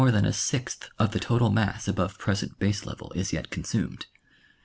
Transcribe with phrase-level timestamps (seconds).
[0.01, 3.61] 23 than a sixth of the total mass above present base level is yet con
[3.63, 4.05] sumed.